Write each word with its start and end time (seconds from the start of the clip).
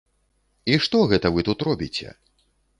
І 0.71 0.79
што 0.87 1.03
гэта 1.13 1.33
вы 1.37 1.47
тут 1.51 1.59
робіце? 1.71 2.19